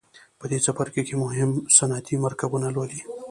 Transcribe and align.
په 0.39 0.45
دې 0.51 0.57
څپرکي 0.65 1.01
کې 1.07 1.15
مهم 1.23 1.51
صنعتي 1.77 2.15
مرکبونه 2.25 2.67
لولئ. 2.75 2.99